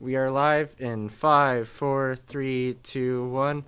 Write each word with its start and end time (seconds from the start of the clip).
We 0.00 0.14
are 0.14 0.30
live 0.30 0.76
in 0.78 1.08
five, 1.08 1.68
four, 1.68 2.14
three, 2.14 2.74
two, 2.84 3.28
one. 3.30 3.64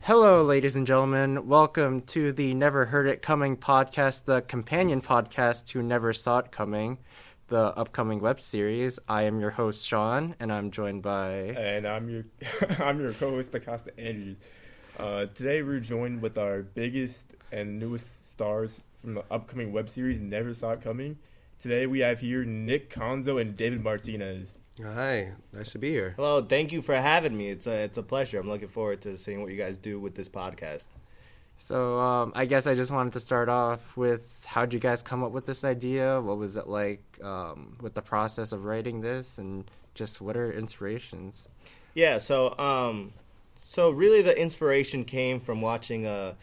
Hello, 0.00 0.42
ladies 0.42 0.74
and 0.74 0.84
gentlemen. 0.84 1.46
Welcome 1.46 2.00
to 2.06 2.32
the 2.32 2.54
Never 2.54 2.86
Heard 2.86 3.06
It 3.06 3.22
Coming 3.22 3.56
podcast, 3.56 4.24
the 4.24 4.40
companion 4.40 5.00
podcast 5.00 5.68
to 5.68 5.80
Never 5.80 6.12
Saw 6.12 6.38
It 6.38 6.50
Coming, 6.50 6.98
the 7.46 7.66
upcoming 7.78 8.18
web 8.18 8.40
series. 8.40 8.98
I 9.08 9.22
am 9.22 9.38
your 9.38 9.50
host, 9.50 9.86
Sean, 9.86 10.34
and 10.40 10.52
I'm 10.52 10.72
joined 10.72 11.02
by. 11.02 11.30
And 11.56 11.86
I'm 11.86 12.08
your 12.08 12.24
I'm 12.80 12.98
your 13.00 13.12
co-host, 13.12 13.54
Acosta 13.54 13.92
Andrews. 13.96 14.38
Uh, 14.98 15.26
today 15.26 15.62
we're 15.62 15.78
joined 15.78 16.20
with 16.20 16.36
our 16.36 16.62
biggest 16.62 17.36
and 17.52 17.78
newest 17.78 18.28
stars 18.28 18.80
from 18.98 19.14
the 19.14 19.22
upcoming 19.30 19.72
web 19.72 19.88
series 19.88 20.20
Never 20.20 20.52
Saw 20.52 20.72
It 20.72 20.80
Coming. 20.80 21.18
Today 21.60 21.86
we 21.86 22.00
have 22.00 22.18
here 22.18 22.44
Nick 22.44 22.90
Conzo 22.90 23.40
and 23.40 23.56
David 23.56 23.84
Martinez. 23.84 24.58
Hi, 24.78 25.32
nice 25.52 25.72
to 25.72 25.78
be 25.78 25.90
here. 25.90 26.14
Hello, 26.16 26.42
thank 26.42 26.72
you 26.72 26.80
for 26.80 26.94
having 26.94 27.36
me. 27.36 27.50
It's 27.50 27.66
a 27.66 27.82
it's 27.82 27.98
a 27.98 28.02
pleasure. 28.02 28.38
I'm 28.38 28.48
looking 28.48 28.68
forward 28.68 29.02
to 29.02 29.16
seeing 29.16 29.42
what 29.42 29.50
you 29.50 29.58
guys 29.58 29.76
do 29.76 29.98
with 30.00 30.14
this 30.14 30.28
podcast. 30.28 30.86
So, 31.58 31.98
um, 32.00 32.32
I 32.34 32.46
guess 32.46 32.66
I 32.66 32.74
just 32.74 32.90
wanted 32.90 33.12
to 33.12 33.20
start 33.20 33.50
off 33.50 33.94
with 33.94 34.46
how'd 34.48 34.72
you 34.72 34.80
guys 34.80 35.02
come 35.02 35.22
up 35.22 35.32
with 35.32 35.44
this 35.44 35.64
idea? 35.64 36.18
What 36.20 36.38
was 36.38 36.56
it 36.56 36.68
like 36.68 37.02
um, 37.22 37.76
with 37.82 37.92
the 37.92 38.00
process 38.00 38.52
of 38.52 38.64
writing 38.64 39.02
this, 39.02 39.36
and 39.36 39.70
just 39.94 40.22
what 40.22 40.36
are 40.36 40.50
inspirations? 40.50 41.46
Yeah, 41.92 42.16
so 42.16 42.58
um, 42.58 43.12
so 43.60 43.90
really 43.90 44.22
the 44.22 44.38
inspiration 44.38 45.04
came 45.04 45.40
from 45.40 45.60
watching 45.60 46.06
uh, 46.06 46.34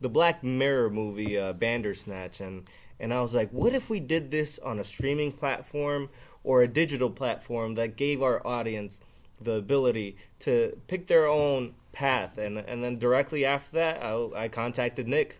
the 0.00 0.08
Black 0.08 0.42
Mirror 0.42 0.90
movie 0.90 1.38
uh, 1.38 1.52
Bandersnatch, 1.52 2.40
and 2.40 2.64
and 2.98 3.12
I 3.12 3.20
was 3.20 3.34
like, 3.34 3.50
what 3.50 3.74
if 3.74 3.90
we 3.90 4.00
did 4.00 4.30
this 4.30 4.58
on 4.58 4.78
a 4.78 4.84
streaming 4.84 5.32
platform 5.32 6.08
or 6.44 6.62
a 6.62 6.68
digital 6.68 7.10
platform 7.10 7.74
that 7.74 7.96
gave 7.96 8.22
our 8.22 8.46
audience 8.46 9.00
the 9.40 9.52
ability 9.52 10.16
to 10.40 10.80
pick 10.86 11.06
their 11.06 11.26
own 11.26 11.74
path, 11.92 12.38
and 12.38 12.58
and 12.58 12.82
then 12.82 12.98
directly 12.98 13.44
after 13.44 13.76
that, 13.76 14.02
I, 14.02 14.44
I 14.44 14.48
contacted 14.48 15.08
Nick. 15.08 15.38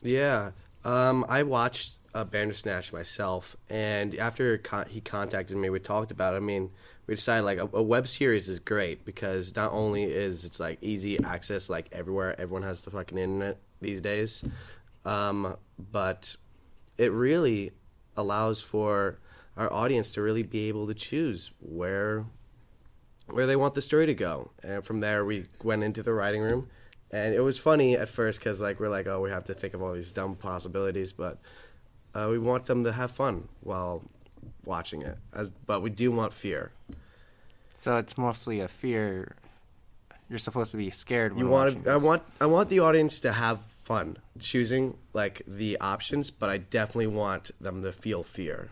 Yeah, 0.00 0.52
um, 0.84 1.24
I 1.28 1.44
watched 1.44 1.94
uh, 2.14 2.24
Bandersnatch 2.24 2.92
myself, 2.92 3.56
and 3.70 4.14
after 4.16 4.58
con- 4.58 4.86
he 4.88 5.00
contacted 5.00 5.56
me, 5.56 5.70
we 5.70 5.80
talked 5.80 6.10
about. 6.10 6.34
it. 6.34 6.38
I 6.38 6.40
mean, 6.40 6.70
we 7.06 7.14
decided 7.14 7.44
like 7.44 7.58
a, 7.58 7.68
a 7.72 7.82
web 7.82 8.08
series 8.08 8.48
is 8.48 8.58
great 8.58 9.04
because 9.04 9.54
not 9.54 9.72
only 9.72 10.04
is 10.04 10.44
it's 10.44 10.58
like 10.58 10.78
easy 10.82 11.22
access, 11.22 11.70
like 11.70 11.88
everywhere, 11.92 12.34
everyone 12.40 12.62
has 12.62 12.82
the 12.82 12.90
fucking 12.90 13.18
internet 13.18 13.58
these 13.82 14.00
days, 14.00 14.42
um, 15.04 15.56
but 15.90 16.36
it 16.98 17.12
really 17.12 17.72
allows 18.16 18.60
for 18.60 19.18
our 19.56 19.72
audience 19.72 20.12
to 20.12 20.22
really 20.22 20.42
be 20.42 20.68
able 20.68 20.86
to 20.86 20.94
choose 20.94 21.50
where 21.60 22.24
where 23.26 23.46
they 23.46 23.56
want 23.56 23.74
the 23.74 23.82
story 23.82 24.06
to 24.06 24.14
go. 24.14 24.50
And 24.62 24.84
from 24.84 25.00
there, 25.00 25.24
we 25.24 25.46
went 25.62 25.82
into 25.84 26.02
the 26.02 26.12
writing 26.12 26.42
room, 26.42 26.68
and 27.10 27.34
it 27.34 27.40
was 27.40 27.58
funny 27.58 27.96
at 27.96 28.08
first 28.08 28.38
because 28.38 28.60
like 28.60 28.80
we're 28.80 28.88
like, 28.88 29.06
oh, 29.06 29.20
we 29.20 29.30
have 29.30 29.44
to 29.44 29.54
think 29.54 29.74
of 29.74 29.82
all 29.82 29.92
these 29.92 30.12
dumb 30.12 30.34
possibilities, 30.34 31.12
but 31.12 31.38
uh, 32.14 32.28
we 32.30 32.38
want 32.38 32.66
them 32.66 32.84
to 32.84 32.92
have 32.92 33.10
fun 33.10 33.48
while 33.60 34.02
watching 34.64 35.02
it. 35.02 35.18
As 35.32 35.50
but 35.66 35.82
we 35.82 35.90
do 35.90 36.10
want 36.10 36.32
fear. 36.32 36.72
So 37.74 37.96
it's 37.96 38.16
mostly 38.16 38.60
a 38.60 38.68
fear. 38.68 39.36
You're 40.28 40.38
supposed 40.38 40.70
to 40.72 40.76
be 40.76 40.90
scared. 40.90 41.32
When 41.34 41.44
You 41.44 41.50
want 41.50 41.86
I 41.86 41.96
want 41.96 42.22
I 42.40 42.46
want 42.46 42.68
the 42.68 42.80
audience 42.80 43.20
to 43.20 43.32
have 43.32 43.60
fun 43.92 44.16
choosing 44.38 44.96
like 45.12 45.42
the 45.46 45.78
options, 45.78 46.30
but 46.30 46.48
I 46.48 46.56
definitely 46.56 47.08
want 47.08 47.50
them 47.60 47.82
to 47.82 47.92
feel 47.92 48.22
fear. 48.22 48.70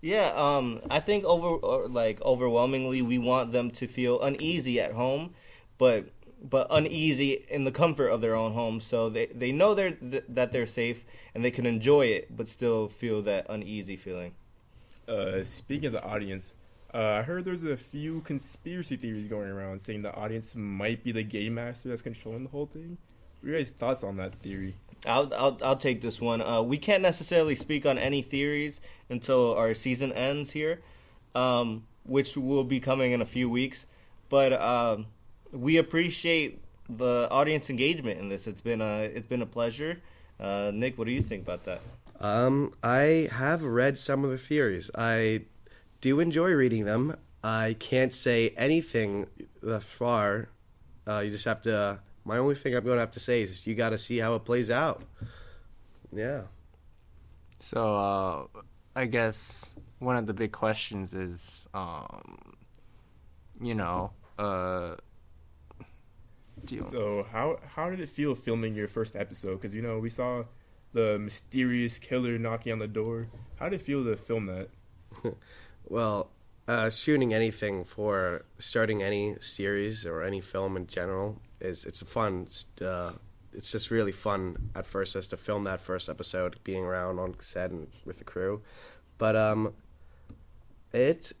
Yeah, 0.00 0.32
um, 0.34 0.80
I 0.90 1.00
think 1.00 1.24
over 1.24 1.48
or, 1.48 1.86
like 1.86 2.22
overwhelmingly, 2.22 3.02
we 3.02 3.18
want 3.18 3.52
them 3.52 3.70
to 3.72 3.86
feel 3.86 4.22
uneasy 4.22 4.80
at 4.80 4.92
home, 4.92 5.34
but 5.76 6.06
but 6.42 6.66
uneasy 6.70 7.44
in 7.48 7.64
the 7.64 7.72
comfort 7.72 8.08
of 8.08 8.22
their 8.22 8.34
own 8.34 8.52
home, 8.52 8.80
so 8.80 9.10
they 9.10 9.26
they 9.26 9.52
know 9.52 9.74
they're 9.74 9.92
th- 9.92 10.24
that 10.28 10.52
they're 10.52 10.66
safe 10.82 11.04
and 11.34 11.44
they 11.44 11.50
can 11.50 11.66
enjoy 11.66 12.06
it, 12.06 12.34
but 12.34 12.48
still 12.48 12.88
feel 12.88 13.20
that 13.22 13.46
uneasy 13.50 13.96
feeling. 13.96 14.32
Uh, 15.06 15.44
speaking 15.44 15.86
of 15.86 15.92
the 15.92 16.02
audience, 16.02 16.54
uh, 16.94 17.20
I 17.20 17.22
heard 17.22 17.44
there's 17.44 17.64
a 17.64 17.76
few 17.76 18.22
conspiracy 18.22 18.96
theories 18.96 19.28
going 19.28 19.50
around 19.50 19.82
saying 19.82 20.00
the 20.00 20.14
audience 20.14 20.56
might 20.56 21.04
be 21.04 21.12
the 21.12 21.22
game 21.22 21.56
master 21.56 21.90
that's 21.90 22.00
controlling 22.00 22.44
the 22.44 22.50
whole 22.50 22.66
thing. 22.66 22.96
What 23.44 23.48
are 23.48 23.52
your 23.56 23.60
guys' 23.60 23.70
thoughts 23.72 24.02
on 24.02 24.16
that 24.16 24.36
theory? 24.36 24.74
I'll 25.06 25.30
I'll 25.34 25.58
I'll 25.62 25.76
take 25.76 26.00
this 26.00 26.18
one. 26.18 26.40
Uh, 26.40 26.62
we 26.62 26.78
can't 26.78 27.02
necessarily 27.02 27.54
speak 27.54 27.84
on 27.84 27.98
any 27.98 28.22
theories 28.22 28.80
until 29.10 29.54
our 29.54 29.74
season 29.74 30.12
ends 30.12 30.52
here, 30.52 30.80
um, 31.34 31.84
which 32.04 32.38
will 32.38 32.64
be 32.64 32.80
coming 32.80 33.12
in 33.12 33.20
a 33.20 33.26
few 33.26 33.50
weeks. 33.50 33.84
But 34.30 34.54
um, 34.54 35.08
we 35.52 35.76
appreciate 35.76 36.62
the 36.88 37.28
audience 37.30 37.68
engagement 37.68 38.18
in 38.18 38.30
this. 38.30 38.46
It's 38.46 38.62
been 38.62 38.80
a 38.80 39.00
it's 39.02 39.26
been 39.26 39.42
a 39.42 39.46
pleasure. 39.46 40.00
Uh, 40.40 40.70
Nick, 40.72 40.96
what 40.96 41.04
do 41.06 41.12
you 41.12 41.20
think 41.20 41.42
about 41.42 41.64
that? 41.64 41.82
Um, 42.20 42.72
I 42.82 43.28
have 43.30 43.62
read 43.62 43.98
some 43.98 44.24
of 44.24 44.30
the 44.30 44.38
theories. 44.38 44.90
I 44.94 45.42
do 46.00 46.18
enjoy 46.18 46.52
reading 46.52 46.86
them. 46.86 47.18
I 47.42 47.76
can't 47.78 48.14
say 48.14 48.54
anything 48.56 49.26
thus 49.62 49.84
far. 49.84 50.48
Uh, 51.06 51.18
you 51.18 51.30
just 51.30 51.44
have 51.44 51.60
to. 51.64 52.00
My 52.24 52.38
only 52.38 52.54
thing 52.54 52.74
I'm 52.74 52.84
going 52.84 52.96
to 52.96 53.00
have 53.00 53.12
to 53.12 53.20
say 53.20 53.42
is 53.42 53.66
you 53.66 53.74
got 53.74 53.90
to 53.90 53.98
see 53.98 54.18
how 54.18 54.34
it 54.34 54.44
plays 54.44 54.70
out. 54.70 55.02
Yeah. 56.12 56.42
So, 57.60 57.96
uh, 57.96 58.60
I 58.96 59.06
guess 59.06 59.74
one 59.98 60.16
of 60.16 60.26
the 60.26 60.34
big 60.34 60.52
questions 60.52 61.14
is, 61.14 61.66
um, 61.74 62.54
you 63.60 63.74
know, 63.74 64.12
uh, 64.38 64.96
do 66.64 66.76
you, 66.76 66.82
So 66.82 67.26
how 67.30 67.58
how 67.66 67.90
did 67.90 68.00
it 68.00 68.08
feel 68.08 68.34
filming 68.34 68.74
your 68.74 68.88
first 68.88 69.16
episode? 69.16 69.56
Because 69.56 69.74
you 69.74 69.82
know 69.82 69.98
we 69.98 70.08
saw 70.08 70.44
the 70.92 71.18
mysterious 71.18 71.98
killer 71.98 72.38
knocking 72.38 72.72
on 72.72 72.78
the 72.78 72.88
door. 72.88 73.28
How 73.56 73.68
did 73.68 73.80
it 73.80 73.84
feel 73.84 74.04
to 74.04 74.16
film 74.16 74.46
that? 74.46 74.68
Well, 75.86 76.30
uh, 76.66 76.88
shooting 76.88 77.34
anything 77.34 77.84
for 77.84 78.46
starting 78.58 79.02
any 79.02 79.36
series 79.40 80.06
or 80.06 80.22
any 80.22 80.40
film 80.40 80.78
in 80.78 80.86
general 80.86 81.38
is 81.64 81.84
it's 81.84 82.02
a 82.02 82.04
fun. 82.04 82.46
Uh, 82.80 83.12
it's 83.52 83.70
just 83.70 83.90
really 83.90 84.12
fun 84.12 84.70
at 84.74 84.84
first 84.84 85.12
just 85.12 85.30
to 85.30 85.36
film 85.36 85.64
that 85.64 85.80
first 85.80 86.08
episode, 86.08 86.58
being 86.64 86.84
around 86.84 87.18
on 87.18 87.38
set 87.40 87.70
and 87.70 87.88
with 88.04 88.18
the 88.18 88.24
crew. 88.24 88.62
But 89.18 89.36
um, 89.36 89.74
it 90.92 91.32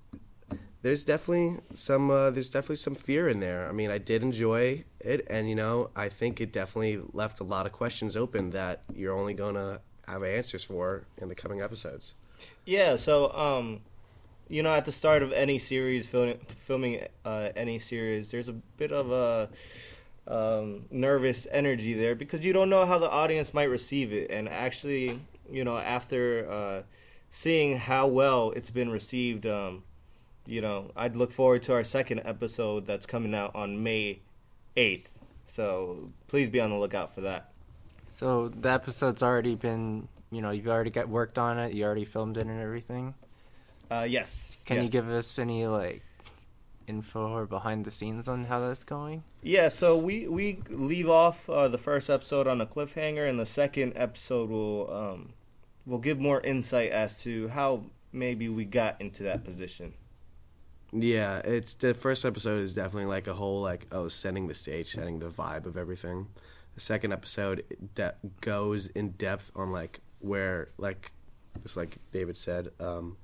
there's 0.82 1.02
definitely 1.02 1.58
some 1.72 2.10
uh, 2.10 2.30
there's 2.30 2.50
definitely 2.50 2.76
some 2.76 2.94
fear 2.94 3.28
in 3.28 3.40
there. 3.40 3.66
I 3.68 3.72
mean, 3.72 3.90
I 3.90 3.98
did 3.98 4.22
enjoy 4.22 4.84
it, 5.00 5.26
and 5.30 5.48
you 5.48 5.54
know, 5.54 5.90
I 5.96 6.10
think 6.10 6.40
it 6.42 6.52
definitely 6.52 7.00
left 7.12 7.40
a 7.40 7.44
lot 7.44 7.64
of 7.64 7.72
questions 7.72 8.16
open 8.16 8.50
that 8.50 8.82
you're 8.94 9.16
only 9.16 9.32
gonna 9.32 9.80
have 10.06 10.22
answers 10.22 10.62
for 10.62 11.06
in 11.16 11.28
the 11.28 11.34
coming 11.34 11.62
episodes. 11.62 12.14
Yeah, 12.66 12.96
so 12.96 13.32
um, 13.32 13.80
you 14.48 14.62
know, 14.62 14.74
at 14.74 14.84
the 14.84 14.92
start 14.92 15.22
of 15.22 15.32
any 15.32 15.58
series, 15.58 16.06
film, 16.06 16.34
filming 16.48 17.06
uh, 17.24 17.48
any 17.56 17.78
series, 17.78 18.30
there's 18.30 18.48
a 18.48 18.52
bit 18.52 18.92
of 18.92 19.10
a 19.10 19.48
um, 20.26 20.86
nervous 20.90 21.46
energy 21.50 21.94
there 21.94 22.14
because 22.14 22.44
you 22.44 22.52
don't 22.52 22.70
know 22.70 22.86
how 22.86 22.98
the 22.98 23.10
audience 23.10 23.52
might 23.52 23.64
receive 23.64 24.12
it. 24.12 24.30
And 24.30 24.48
actually, 24.48 25.20
you 25.50 25.64
know, 25.64 25.76
after 25.76 26.50
uh, 26.50 26.82
seeing 27.30 27.76
how 27.76 28.06
well 28.06 28.50
it's 28.52 28.70
been 28.70 28.90
received, 28.90 29.46
um, 29.46 29.82
you 30.46 30.60
know, 30.60 30.90
I'd 30.96 31.16
look 31.16 31.32
forward 31.32 31.62
to 31.64 31.74
our 31.74 31.84
second 31.84 32.22
episode 32.24 32.86
that's 32.86 33.06
coming 33.06 33.34
out 33.34 33.54
on 33.54 33.82
May 33.82 34.20
8th. 34.76 35.06
So 35.46 36.10
please 36.28 36.48
be 36.48 36.60
on 36.60 36.70
the 36.70 36.76
lookout 36.76 37.14
for 37.14 37.20
that. 37.22 37.50
so 38.12 38.48
the 38.48 38.70
episode's 38.70 39.22
already 39.22 39.54
been, 39.54 40.08
you 40.30 40.40
know, 40.40 40.50
you've 40.50 40.68
already 40.68 40.90
got 40.90 41.08
worked 41.08 41.38
on 41.38 41.58
it. 41.58 41.74
You 41.74 41.84
already 41.84 42.04
filmed 42.04 42.36
it 42.38 42.44
and 42.44 42.60
everything. 42.60 43.14
Uh, 43.90 44.06
yes. 44.08 44.62
Can 44.64 44.76
yes. 44.76 44.84
you 44.84 44.90
give 44.90 45.08
us 45.10 45.38
any 45.38 45.66
like 45.66 46.02
info 46.86 47.28
or 47.28 47.46
behind 47.46 47.84
the 47.84 47.90
scenes 47.90 48.28
on 48.28 48.44
how 48.44 48.60
that's 48.60 48.84
going? 48.84 49.24
Yeah, 49.42 49.68
so 49.68 49.96
we 49.96 50.28
we 50.28 50.60
leave 50.68 51.08
off 51.08 51.48
uh, 51.48 51.68
the 51.68 51.78
first 51.78 52.10
episode 52.10 52.46
on 52.46 52.60
a 52.60 52.66
cliffhanger, 52.66 53.28
and 53.28 53.38
the 53.38 53.46
second 53.46 53.92
episode 53.96 54.50
will 54.50 54.92
um, 54.92 55.32
will 55.86 55.98
give 55.98 56.18
more 56.18 56.40
insight 56.40 56.90
as 56.90 57.22
to 57.22 57.48
how 57.48 57.84
maybe 58.12 58.48
we 58.48 58.64
got 58.64 59.00
into 59.00 59.22
that 59.24 59.44
position. 59.44 59.94
Yeah, 60.92 61.38
it's 61.38 61.74
the 61.74 61.92
first 61.92 62.24
episode 62.24 62.60
is 62.60 62.74
definitely 62.74 63.06
like 63.06 63.26
a 63.26 63.34
whole 63.34 63.60
like 63.60 63.86
oh 63.90 64.08
setting 64.08 64.46
the 64.46 64.54
stage, 64.54 64.92
setting 64.92 65.18
the 65.18 65.28
vibe 65.28 65.66
of 65.66 65.76
everything. 65.76 66.28
The 66.74 66.80
second 66.80 67.12
episode 67.12 67.64
that 67.94 68.18
goes 68.40 68.86
in 68.86 69.10
depth 69.10 69.50
on 69.56 69.72
like 69.72 70.00
where 70.20 70.68
like 70.78 71.10
just 71.62 71.76
like 71.76 71.98
David 72.12 72.36
said, 72.36 72.70
um, 72.80 73.16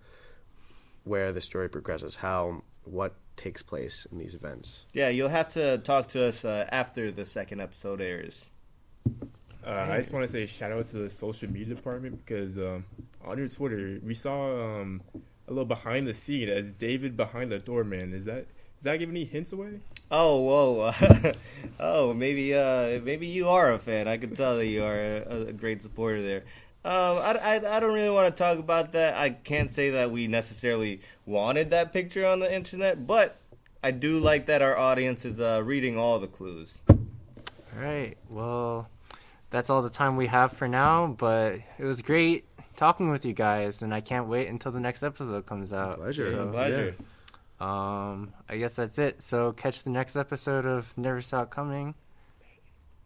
where 1.05 1.33
the 1.33 1.41
story 1.41 1.69
progresses, 1.69 2.17
how 2.17 2.63
what 2.85 3.15
takes 3.41 3.63
place 3.63 4.07
in 4.13 4.19
these 4.19 4.35
events. 4.35 4.85
Yeah, 4.93 5.09
you'll 5.09 5.31
have 5.31 5.49
to 5.51 5.79
talk 5.79 6.09
to 6.09 6.29
us 6.29 6.45
uh, 6.45 6.69
after 6.71 7.11
the 7.11 7.25
second 7.25 7.61
episode 7.61 8.01
airs. 8.01 8.53
Uh, 9.67 9.87
I 9.91 9.97
just 9.97 10.13
want 10.13 10.27
to 10.27 10.29
say 10.29 10.47
shout 10.47 10.73
out 10.73 10.87
to 10.89 10.99
the 10.99 11.11
social 11.11 11.51
media 11.51 11.75
department 11.75 12.19
because 12.19 12.59
um, 12.59 12.85
on 13.25 13.39
your 13.39 13.49
Twitter 13.49 13.99
we 14.03 14.15
saw 14.15 14.81
um, 14.81 15.03
a 15.49 15.51
little 15.51 15.65
behind 15.65 16.07
the 16.07 16.15
scene 16.15 16.49
as 16.49 16.73
David 16.73 17.17
behind 17.17 17.51
the 17.51 17.59
door 17.59 17.83
man. 17.83 18.13
Is 18.13 18.27
that 18.27 18.47
does 18.81 18.85
that 18.85 18.99
give 18.99 19.11
any 19.11 19.25
hints 19.25 19.53
away? 19.53 19.81
Oh, 20.11 20.41
whoa. 20.41 21.33
oh, 21.81 22.15
maybe 22.15 22.55
uh, 22.55 23.01
maybe 23.03 23.27
you 23.27 23.49
are 23.49 23.73
a 23.73 23.79
fan. 23.79 24.09
I 24.09 24.17
can 24.17 24.35
tell 24.35 24.57
that 24.57 24.67
you 24.67 24.85
are 24.85 24.99
a, 24.99 25.47
a 25.49 25.53
great 25.53 25.83
supporter 25.83 26.23
there. 26.23 26.45
Um, 26.83 27.19
I, 27.19 27.33
I, 27.43 27.77
I 27.77 27.81
don't 27.81 27.93
really 27.93 28.11
want 28.11 28.35
to 28.35 28.43
talk 28.43 28.59
about 28.59 28.93
that. 28.93 29.15
I 29.17 29.31
can't 29.31 29.71
say 29.71 29.91
that 29.91 30.11
we 30.11 30.27
necessarily 30.29 31.01
wanted 31.27 31.71
that 31.71 31.93
picture 31.93 32.25
on 32.27 32.41
the 32.41 32.53
internet, 32.53 33.07
but 33.07 33.37
I 33.83 33.91
do 33.91 34.19
like 34.19 34.47
that 34.47 34.63
our 34.63 34.77
audience 34.79 35.25
is 35.25 35.41
uh, 35.41 35.63
reading 35.63 35.99
all 35.99 36.19
the 36.19 36.27
clues. 36.27 36.81
All 36.89 36.99
right. 37.77 38.17
Well, 38.31 38.89
that's 39.51 39.69
all 39.69 39.83
the 39.83 39.91
time 39.91 40.17
we 40.17 40.29
have 40.29 40.53
for 40.53 40.69
now, 40.69 41.09
but 41.19 41.57
it 41.79 41.85
was 41.85 42.01
great 42.01 42.45
talking 42.77 43.11
with 43.11 43.27
you 43.27 43.35
guys, 43.35 43.83
and 43.83 43.93
I 43.93 44.01
can't 44.01 44.27
wait 44.27 44.49
until 44.49 44.73
the 44.73 44.81
next 44.81 45.03
episode 45.03 45.45
comes 45.45 45.73
out. 45.75 45.99
Pleasure. 45.99 46.31
So, 46.31 46.51
Pleasure. 46.51 46.95
um, 47.61 48.33
I 48.49 48.57
guess 48.57 48.77
that's 48.77 48.99
it. 48.99 49.21
So 49.21 49.53
catch 49.53 49.83
the 49.83 49.91
next 49.91 50.17
episode 50.17 50.65
of 50.65 50.97
Never 50.97 51.21
Saw 51.21 51.43
It 51.43 51.51
Coming, 51.51 51.95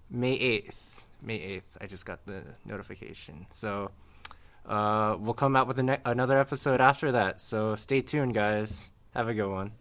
May 0.08 0.34
eighth. 0.34 0.93
May 1.24 1.36
eighth. 1.36 1.76
I 1.80 1.86
just 1.86 2.04
got 2.06 2.24
the 2.26 2.42
notification. 2.64 3.46
So 3.50 3.90
uh, 4.66 5.16
we'll 5.18 5.34
come 5.34 5.56
out 5.56 5.66
with 5.66 5.78
ne- 5.78 6.00
another 6.04 6.38
episode 6.38 6.80
after 6.80 7.12
that. 7.12 7.40
So 7.40 7.76
stay 7.76 8.02
tuned, 8.02 8.34
guys. 8.34 8.90
Have 9.14 9.28
a 9.28 9.34
good 9.34 9.50
one. 9.50 9.72